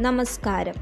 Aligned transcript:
നമസ്കാരം. 0.00 0.74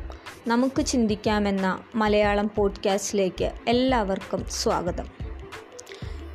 നമുക്ക് 0.47 0.87
ചിന്തിക്കാമെന്ന 0.87 1.85
മലയാളം 1.95 2.51
പോഡ്കാസ്റ്റിലേക്ക് 2.57 3.53
എല്ലാവർക്കും 3.69 4.45
സ്വാഗതം. 4.49 5.07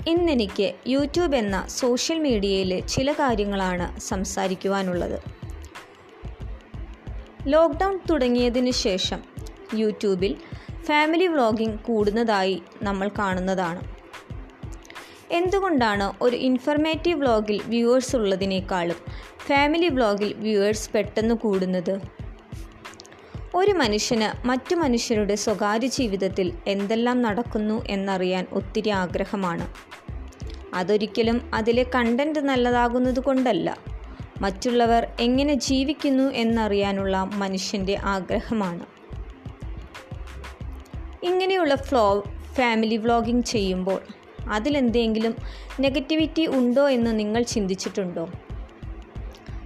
ഇന്നെനിക്ക് 0.08 0.74
യൂട്യൂബ് 0.88 1.36
എന്ന 1.36 1.68
സോഷ്യൽ 1.68 2.20
മീഡിയയിലെ 2.20 2.80
ചില 2.80 3.12
കാര്യങ്ങളാണ് 3.12 4.00
സംസാരിക്കുവാനുള്ളത്. 4.00 5.20
ലോക്ക്ഡൗൺ 7.48 8.00
തുടങ്ങിയതിന് 8.10 8.72
ശേഷം 8.72 9.20
യൂട്യൂബിൽ 9.74 10.36
ഫാമിലി 10.84 11.28
വ്ളോഗിംഗ് 11.28 11.80
കൂടുന്നതായി 11.80 12.62
നമ്മൾ 12.84 13.10
കാണുന്നതാണ്. 13.20 13.82
എന്തുകൊണ്ടാണ് 15.32 16.14
ഒരു 16.22 16.36
ഇൻഫർമേറ്റീവ് 16.36 17.20
വ്ളോഗിൽ 17.20 17.62
വ്യൂവേഴ്സ് 17.66 18.16
ഉള്ളതിനേക്കാളും 18.16 18.96
ഫാമിലി 19.48 19.88
വ്ളോഗിൽ 19.88 20.34
വ്യൂവേഴ്സ് 20.34 20.90
പെട്ടെന്ന് 20.92 21.36
കൂടുന്നത്? 21.36 22.20
ഒരു 23.56 23.72
മനുഷ്യന് 23.72 24.48
മറ്റു 24.48 24.76
മനുഷ്യരുടെ 24.76 25.36
സ്വകാര്യ 25.36 25.88
ജീവിതത്തിൽ 25.88 26.54
എന്തെല്ലാം 26.68 27.22
നടക്കുന്നു 27.22 27.86
എന്നറിയാൻ 27.88 28.46
ഒത്തിരി 28.52 28.90
ആഗ്രഹമാണ്. 28.90 29.68
അതൊരിക്കലും 30.74 31.52
അതിലെ 31.54 31.86
കണ്ടന്റ് 31.96 32.40
നല്ലതാകുന്നത് 32.40 33.20
കൊണ്ടല്ല. 33.20 33.78
മറ്റുള്ളവർ 34.42 35.08
എങ്ങനെ 35.20 35.54
ജീവിക്കുന്നു 35.54 36.24
എന്നറിയാനുള്ള 36.24 37.30
മനുഷ്യന്റെ 37.34 37.98
ആഗ്രഹമാണ്. 38.04 38.86
ഇങ്ങനെയുള്ള 41.24 41.76
ഫ്ലോ 41.76 42.24
ഫാമിലി 42.54 42.98
വ്ളോഗിംഗ് 42.98 43.46
ചെയ്യുമ്പോൾ 43.46 44.02
അതിലെന്തെങ്കിലും 44.50 45.36
നെഗറ്റിവിറ്റി 45.80 46.48
ഉണ്ടോ 46.48 46.90
എന്ന് 46.90 47.20
നിങ്ങൾ 47.20 47.44
ചിന്തിച്ചിട്ടുണ്ടോ? 47.44 48.30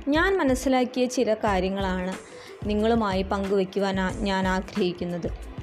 ഞാൻ 0.08 0.38
മനസ്സിലാക്കിയ 0.38 1.06
ചില 1.06 1.34
കാര്യങ്ങളാണ് 1.34 2.34
നിങ്ങളുമായി 2.66 3.22
പങ്കുവയ്ക്കുവാൻ 3.22 3.96
ഞാൻ 4.20 4.48
ആഗ്രഹിക്കുന്നത്. 4.48 5.54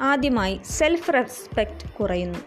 ആദ്യമായി 0.00 0.60
സെൽഫ് 0.64 1.12
റെസ്പെക്റ്റ് 1.14 1.90
കുറയുന്നു. 1.90 2.38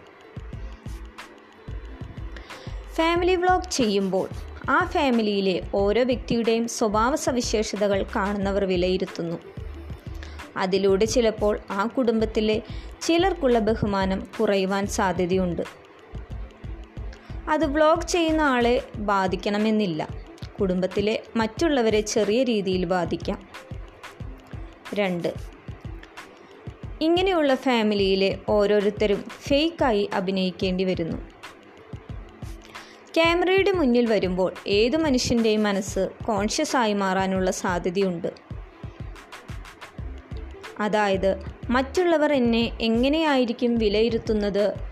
ഫാമിലി 2.95 3.35
വ്ളോഗ് 3.35 3.71
ചെയ്യുമ്പോൾ 3.71 4.29
ആ 4.69 4.85
ഫാമിലിയിലെ 4.85 5.61
ഓരോ 5.75 6.03
വ്യക്തിയുടെയും 6.03 6.67
സ്വഭാവ 6.67 7.15
സവിശേഷതകൾ 7.15 8.05
കാണുന്നവർ 8.15 8.65
വിലയിരുത്തുന്നു. 8.65 9.35
അതിലൂടെ 10.57 11.05
ചിലപ്പോൾ 11.05 11.59
ആ 11.71 11.85
കുടുംബത്തിലെ 11.85 12.61
ചിലർക്കുള്ള 13.01 13.59
ബഹുമാനം 13.59 14.27
കുറയുവാൻ 14.39 14.87
സാധ്യതയുണ്ട്. 14.87 15.61
അത് 17.49 17.65
വ്ളോഗ് 17.65 18.07
ചെയ്യുന്ന 18.07 18.41
ആളെ 18.41 18.87
ബാധിക്കണമെന്നില്ല. 18.95 20.18
കുടുംബത്തിലെ 20.61 21.23
മറ്റുള്ളവരെ 21.35 22.01
ചെറിയ 22.01 22.43
രീതിയിൽ 22.43 22.85
ബാധിക്കാം. 22.85 23.49
രണ്ട് 24.93 25.33
ഇങ്ങനെയുള്ള 27.01 27.55
ഫാമിലിയിലെ 27.55 28.39
ഓരോരുത്തരും 28.49 29.23
ഫേക്കായി 29.29 30.09
അഭിനയിക്കേണ്ടി 30.13 30.83
വരുന്നു. 30.83 31.17
ക്യാമറയുടെ 33.13 33.71
മുന്നിൽ 33.71 34.05
വരുമ്പോൾ 34.05 34.53
ഏതു 34.67 34.97
മനുഷ്യന്റെയും 34.97 35.63
മനസ്സ് 35.63 36.09
കോൺഷ്യസ് 36.25 36.75
ആയി 36.77 36.93
മാറാനുള്ള 36.93 37.51
സാധ്യതയുണ്ട്. 37.51 38.27
അതായത് 40.79 41.39
മറ്റുള്ളവർ 41.69 42.33
എന്നെ 42.33 42.71
എങ്ങനെയായിരിക്കും 42.81 43.75
വിലയിരുത്തുന്നത് 43.75 44.88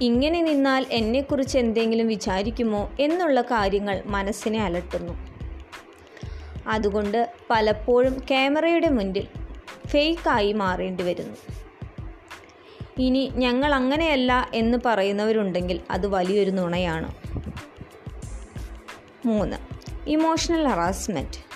ഇങ്ങനെ 0.00 0.42
നിന്നാൽ 0.42 0.86
എന്നെക്കുറിച്ച് 0.90 1.58
എന്തെങ്കിലും 1.58 2.08
വിചാരിക്കുമോ 2.08 2.92
എന്നുള്ള 3.00 3.40
കാര്യങ്ങൾ 3.40 4.02
മനസ്സിനെ 4.06 4.64
അലട്ടുന്നു. 4.64 5.12
അതുകൊണ്ട് 6.66 7.32
പലപ്പോഴും 7.50 8.18
ക്യാമറയുടെ 8.18 8.88
മുന്നിൽ 8.88 9.26
ഫേക്കായി 9.86 10.52
മാറേണ്ടി 10.52 11.02
വരുന്നു. 11.02 11.36
ഇനി 12.98 13.32
ഞങ്ങൾ 13.34 13.74
അങ്ങനെയല്ല 13.74 14.50
എന്ന് 14.54 14.78
പറയുന്നവരുണ്ടെങ്കിൽ 14.86 15.80
അത് 15.90 16.06
വലിയൊരു 16.06 16.50
നുണയാണ്. 16.50 17.14
മൂന്ന് 19.26 19.56
ഇമോഷണൽ 20.08 20.68
ഹറാസ്മെന്റ് 20.68 21.46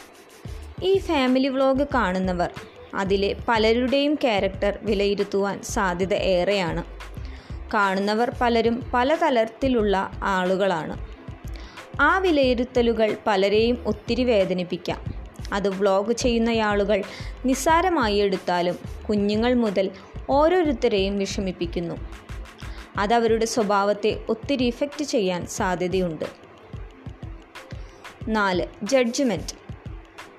ഈ 0.84 0.98
ഫാമിലി 0.98 1.48
വ്ളോഗ് 1.48 1.86
കാണുന്നവർ 1.94 2.50
അതിലെ 2.94 3.36
പലരുടെയും 3.48 4.14
ക്യാരക്ടർ 4.14 4.78
വിലയിരുത്തുവാൻ 4.82 5.62
സാധ്യത 5.62 6.14
ഏറെയാണ്. 6.14 7.00
കാണുന്നവർ 7.74 8.32
പലരും 8.40 8.90
പലതരത്തിലുള്ള 8.94 10.10
ആളുകളാണ്. 10.22 11.06
ആ 12.00 12.18
വിലയിരുത്തലുകൾ 12.18 13.16
പലരെയും 13.26 13.84
ഒത്തിരി 13.86 14.24
വേദനിപ്പിക്കാം. 14.24 15.04
അത് 15.52 15.68
വ്ലോഗ് 15.68 16.12
ചെയ്യുന്നയാളുകൾ 16.12 17.02
നിസ്സാരമായി 17.44 18.16
എടുത്താലും 18.16 18.78
കുഞ്ഞുങ്ങൾ 19.08 19.54
മുതൽ 19.54 19.90
ഓരോരുത്തരെയും 20.30 21.18
വിഷമിപ്പിക്കുന്നു. 21.18 21.94
അതവരുടെ 22.98 23.44
സ്വഭാവത്തെ 23.44 24.24
ഒത്തിരി 24.28 24.64
ഇഫക്റ്റ് 24.64 25.04
ചെയ്യാൻ 25.04 25.46
സാധ്യതയുണ്ട്. 25.46 26.24
നാല് 28.28 28.66
ജഡ്ജ്മെന്റ് 28.82 29.59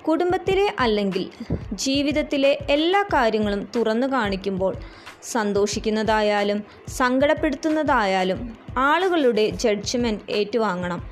കുടുംബത്തിലെ 0.08 0.74
അല്ലെങ്കിൽ 0.80 1.30
ജീവിതത്തിലെ 1.72 2.58
എല്ലാ 2.70 3.02
കാര്യങ്ങളും 3.02 3.68
തുറന്നു 3.76 4.06
കാണിക്കുമ്പോൾ 4.06 4.76
സന്തോഷിക്കുന്നതായാലും 5.22 6.64
സങ്കടപ്പെടുത്തുന്നതായാലും 6.88 8.58
ആളുകളുടെ 8.78 9.50
ജഡ്ജ്മെന്റ് 9.50 10.32
ഏറ്റുവാങ്ങണം. 10.32 11.10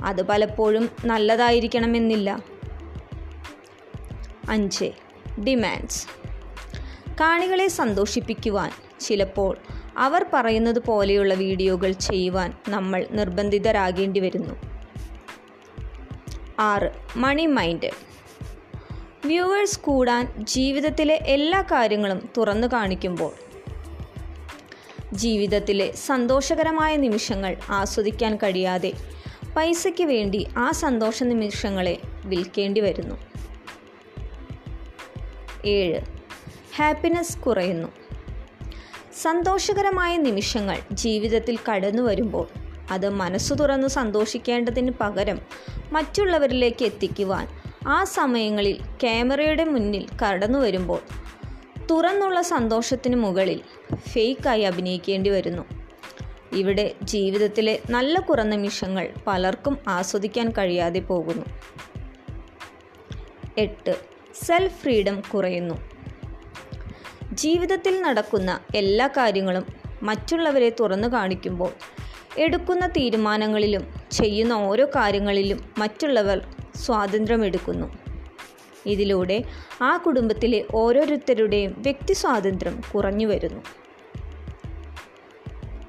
അത് 0.00 0.22
പലപ്പോഴും 0.22 0.90
നല്ലതായിരിക്കണമെന്നില്ല. 1.04 2.40
അഞ്ച് 4.48 4.90
ഡിമാൻഡ്സ് 5.44 6.06
കാണികളെ 7.20 7.68
സന്തോഷിപ്പിക്കുവാൻ 7.68 8.70
ചിലപ്പോൾ 9.00 9.56
അവർ 9.96 10.26
പറയുന്നത് 10.32 10.78
പോലെയുള്ള 10.78 11.34
വീഡിയോകൾ 11.34 11.92
ചെയ്യുവാൻ 11.92 12.54
നമ്മൾ 12.68 13.06
നിർബന്ധിതരാകേണ്ടി 13.10 14.20
വരുന്നു 14.20 14.67
ആറ് 16.58 16.90
മണി 17.16 17.46
മൈൻഡ്. 17.46 17.90
വ്യൂവേഴ്സ് 19.24 19.80
കൂടാൻ 19.80 20.44
ജീവിതത്തിലെ 20.44 21.14
എല്ലാ 21.14 21.62
കാര്യങ്ങളും 21.62 22.28
തുറന്നു 22.36 22.66
കാണിക്കുമ്പോൾ 22.66 23.32
ജീവിതത്തിലെ 25.12 25.92
സന്തോഷകരമായ 25.92 26.96
നിമിഷങ്ങൾ 26.96 27.56
ആസ്വദിക്കാൻ 27.70 28.36
കഴിയാതെ 28.36 28.92
പൈസയ്ക്ക് 29.56 30.04
വേണ്ടി 30.04 30.46
ആ 30.56 30.70
സന്തോഷ 30.70 31.22
നിമിഷങ്ങളെ 31.22 31.98
വിൽക്കേണ്ടി 32.24 32.80
വരുന്നു. 32.80 33.14
ഏഴ് 35.66 36.00
ഹാപ്പിനെസ് 36.76 37.38
കുറയുന്നു. 37.38 37.88
സന്തോഷകരമായ 39.22 40.16
നിമിഷങ്ങൾ 40.16 40.78
ജീവിതത്തിൽ 40.92 41.58
കടന്നു 41.70 42.02
വരുമ്പോൾ 42.02 42.48
അത് 42.90 43.08
മനസ്സു 43.08 43.54
തുറന്ന് 43.54 43.88
സന്തോഷിക്കേണ്ടതിന് 43.88 44.92
പകരം 45.00 45.40
മറ്റുള്ളവരിലേക്ക് 45.92 46.84
എത്തിക്കുവാൻ 46.84 47.48
ആ 47.86 48.04
സമയങ്ങളിൽ 48.04 48.80
ക്യാമറയുടെ 49.00 49.64
മുന്നിൽ 49.64 50.06
കടന്നു 50.24 50.58
വരുമ്പോൾ 50.58 51.00
തുറന്നുള്ള 51.90 52.40
സന്തോഷത്തിന് 52.40 53.16
മുകളിൽ 53.16 53.60
ഫേക്കായി 53.94 54.62
അഭിനയിക്കേണ്ടി 54.62 55.30
വരുന്നു. 55.30 55.62
ഇവിടെ 56.52 56.94
ജീവിതത്തിലെ 57.02 57.80
നല്ല 57.90 58.20
കുറഞ്ഞ 58.20 58.48
നിമിഷങ്ങൾ 58.48 59.08
പലർക്കും 59.26 59.78
ആസ്വദിക്കാൻ 59.88 60.50
കഴിയാതെ 60.50 61.00
പോകുന്നു. 61.00 61.46
എട്ട്. 63.58 63.96
സെൽഫ് 64.46 64.74
ഫ്രീഡം 64.74 65.20
കുറയുന്നു. 65.20 65.74
ജീവിതത്തിൽ 67.32 68.02
നടക്കുന്ന 68.02 68.60
എല്ലാ 68.76 69.06
കാര്യങ്ങളും 69.06 69.66
മറ്റുള്ളവരെ 70.02 70.72
തുറന്നു 70.80 71.08
കാണിക്കുമ്പോൾ 71.08 71.72
എടുക്കുന്ന 72.36 72.86
തീരുമാനങ്ങളിലും 72.86 73.94
ചെയ്യുന്ന 74.12 74.52
ഓരോ 74.52 74.86
കാര്യങ്ങളിലും 74.86 75.70
മറ്റുള്ളവർ 75.78 76.40
സ്വാതന്ത്ര്യമെടുക്കുന്നു. 76.76 77.98
ഇതിലൂടെ 78.86 79.44
ആ 79.82 79.96
കുടുംബത്തിലെ 79.96 80.64
ഓരോരുത്തരുടെയും 80.74 81.74
വ്യക്തി 81.78 82.12
സ്വാതന്ത്ര്യം 82.12 82.82
കുറഞ്ഞു 82.94 83.26
വരുന്നു 83.26 83.62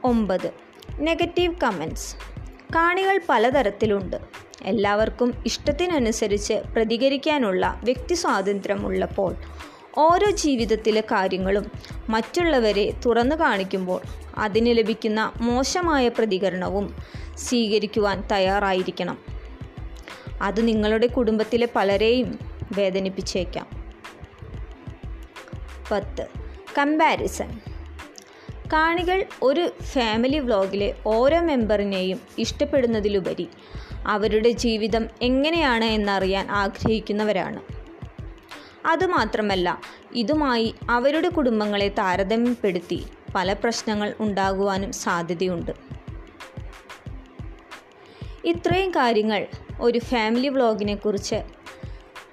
ഒമ്പത്. 0.03 0.51
Negative 0.99 1.55
comments. 1.63 2.15
കാണികൾ 2.75 3.19
പലതരത്തിലുണ്ട്. 3.29 4.17
എല്ലാവർക്കും 4.61 5.43
ഇഷ്ടത്തിനനുസരിച്ച് 5.45 6.53
പ്രതികരിക്കാനുള്ള 6.53 7.81
വ്യക്തി 7.83 8.13
സ്വാതന്ത്ര്യം 8.13 8.85
ഉള്ളപ്പോൾ 8.87 9.35
ഓരോ 9.97 10.31
ജീവിതത്തിലെ 10.31 11.01
കാര്യങ്ങളും 11.01 11.71
മറ്റുള്ളവരെ 12.09 12.93
തുറന്നു 13.05 13.35
കാണിക്കുമ്പോൾ 13.35 14.01
അതിന് 14.37 14.77
ലഭിക്കുന്ന 14.77 15.31
മോശമായ 15.41 16.07
പ്രതികരണവും 16.07 16.95
സ്വീകരിക്കുവാൻ 17.37 18.27
തയ്യാറായിരിക്കണം. 18.31 19.17
അത് 20.41 20.67
നിങ്ങളുടെ 20.67 21.07
കുടുംബത്തിലെ 21.07 21.67
പലരെയും 21.75 22.39
വേദനിപ്പിച്ചേക്കാം. 22.77 23.67
പത്ത്. 25.91 26.27
കമ്പാരിസൺ. 26.77 27.59
കാണികൾ 28.73 29.25
ഒരു 29.43 29.71
ഫാമിലി 29.83 30.39
വ്ലോഗിലെ 30.39 30.95
ഓരോ 31.05 31.39
മെമ്പറിനെയും 31.39 32.19
ഇഷ്ടപ്പെടുന്നതിലുപരി 32.37 33.47
അവരുടെ 34.07 34.49
ജീവിതം 34.49 35.07
എങ്ങനെയാണ് 35.21 35.85
എന്നറിയാൻ 35.85 36.51
ആഗ്രഹിക്കുന്നവരാണ്. 36.51 37.78
അതുമാത്രമല്ല 38.89 39.81
ഇതുമായി 40.15 40.75
അവരുടെ 40.89 41.29
കുടുംബങ്ങളെ 41.29 41.87
താരതമ്യപ്പെടുത്തി 41.87 43.05
പല 43.35 43.53
പ്രശ്നങ്ങൾ 43.53 44.13
ഉണ്ടാകുവാനും 44.19 44.91
സാധ്യതയുണ്ട്. 44.91 45.71
ഇത്രയും 48.45 48.91
കാര്യങ്ങൾ 48.91 49.47
ഒരു 49.81 49.99
ഫാമിലി 49.99 50.47
വ്ളോഗിനെ 50.47 50.95
കുറിച്ച് 50.95 51.43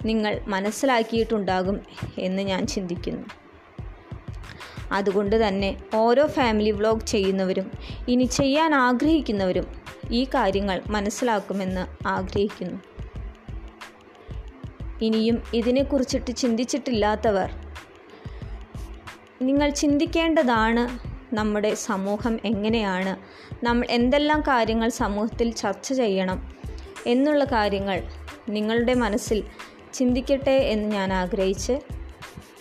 നിങ്ങൾ 0.05 0.39
മനസ്സിലാക്കിയിട്ടുണ്ടാകും 0.47 1.81
എന്ന് 2.17 2.43
ഞാൻ 2.43 2.67
ചിന്തിക്കുന്നു. 2.67 3.27
അതുകൊണ്ട് 4.91 5.47
തന്നെ 5.47 5.77
ഓരോ 5.95 6.25
ഫാമിലി 6.25 6.71
വ്ളോഗ് 6.71 7.05
ചെയ്യുന്നവരും 7.05 7.71
ഇനി 8.07 8.23
ചെയ്യാൻ 8.23 8.75
ആഗ്രഹിക്കുന്നവരും 8.75 9.67
ഈ 10.11 10.23
കാര്യങ്ങൾ 10.23 10.81
മനസ്സിലാക്കുമെന്ന് 10.87 12.07
ആഗ്രഹിക്കുന്നു. 12.07 12.96
ഇനിയും 15.01 15.43
ഇതിനെക്കുറിച്ചിട്ട് 15.53 16.35
ചിന്തിച്ചിട്ടില്ലാത്തവർ. 16.35 17.49
നിങ്ങൾ 19.41 19.69
ചിന്തിക്കേണ്ടതാണ് 19.69 21.17
നമ്മുടെ 21.35 21.73
സമൂഹം 21.73 22.39
എങ്ങനെയാണ്. 22.45 23.17
നമ്മൾ 23.65 23.87
എന്തെല്ലാം 23.89 24.41
കാര്യങ്ങൾ 24.41 24.89
സമൂഹത്തിൽ 24.89 25.51
ചർച്ച 25.51 25.93
ചെയ്യണം 25.93 26.55
എന്നുള്ള 27.07 27.43
കാര്യങ്ങൾ 27.43 28.03
നിങ്ങളുടെ 28.49 28.93
മനസ്സിൽ 28.93 29.43
ചിന്തിക്കട്ടെ 29.93 30.51
എന്ന് 30.51 30.95
ഞാൻ 30.95 31.13
ആഗ്രഹിച്ച് 31.13 31.79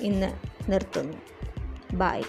ഇന്ന് 0.01 0.33
നിർത്തുന്നു. 0.73 1.17
ബായ് 1.95 2.23